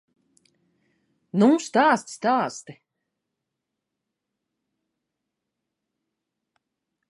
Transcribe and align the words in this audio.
Nu 1.43 1.49
stāsti, 1.65 2.13
stāsti! 2.15 2.75